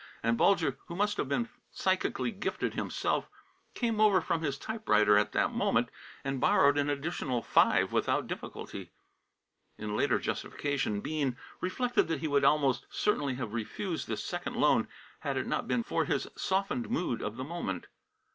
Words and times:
And 0.23 0.35
Bulger, 0.35 0.79
who 0.87 0.95
must 0.95 1.17
have 1.17 1.29
been 1.29 1.47
psychically 1.69 2.31
gifted 2.31 2.73
himself, 2.73 3.29
came 3.75 4.01
over 4.01 4.19
from 4.19 4.41
his 4.41 4.57
typewriter 4.57 5.15
at 5.15 5.31
that 5.33 5.51
moment 5.53 5.89
and 6.23 6.41
borrowed 6.41 6.75
an 6.75 6.89
additional 6.89 7.43
five 7.43 7.91
without 7.91 8.25
difficulty. 8.25 8.89
In 9.77 9.95
later 9.95 10.17
justification, 10.17 11.01
Bean 11.01 11.37
reflected 11.59 12.07
that 12.07 12.21
he 12.21 12.27
would 12.27 12.43
almost 12.43 12.87
certainly 12.89 13.35
have 13.35 13.53
refused 13.53 14.07
this 14.07 14.23
second 14.23 14.55
loan 14.55 14.87
had 15.19 15.37
it 15.37 15.45
not 15.45 15.67
been 15.67 15.83
for 15.83 16.05
his 16.05 16.27
softened 16.35 16.89
mood 16.89 17.21
of 17.21 17.37
the 17.37 17.43
moment. 17.43 17.85